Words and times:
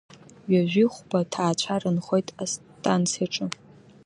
Ҩажәеи 0.51 0.87
хәба 0.93 1.19
ҭаацәара 1.31 1.89
нхоит 1.95 2.27
астанциаҿы. 2.43 3.45